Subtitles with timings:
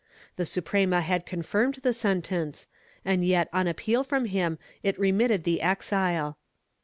[0.35, 2.67] The Suprema had confirmed the sentence
[3.05, 6.39] and yet on appeal from him it remitted the exile